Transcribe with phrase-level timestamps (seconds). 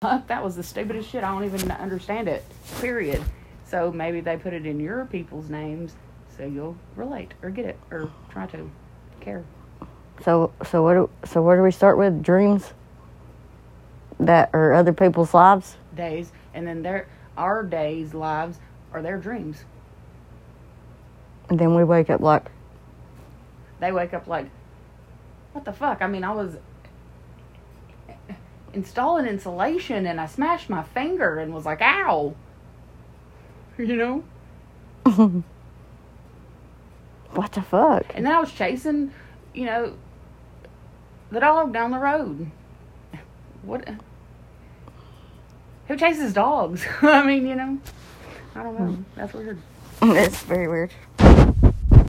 [0.28, 1.24] that was the stupidest shit.
[1.24, 2.44] I don't even understand it.
[2.80, 3.20] Period.
[3.66, 5.96] So maybe they put it in your people's names
[6.36, 8.70] so you'll relate or get it or try to
[9.20, 9.44] care.
[10.24, 12.72] So so what do, so where do we start with dreams
[14.20, 15.76] that are other people's lives?
[15.96, 18.60] Days and then their our days lives
[18.92, 19.64] are their dreams.
[21.50, 22.44] And then we wake up like
[23.80, 24.48] They wake up like,
[25.52, 26.02] what the fuck?
[26.02, 26.56] I mean, I was
[28.72, 32.34] installing insulation and I smashed my finger and was like, ow.
[33.78, 34.24] You know?
[37.30, 38.06] what the fuck?
[38.12, 39.12] And then I was chasing,
[39.54, 39.94] you know,
[41.30, 42.50] the dog down the road.
[43.62, 43.88] What?
[45.86, 46.84] Who chases dogs?
[47.02, 47.78] I mean, you know,
[48.56, 48.86] I don't know.
[48.86, 49.02] Hmm.
[49.14, 49.58] That's weird.
[50.02, 50.90] It's very weird.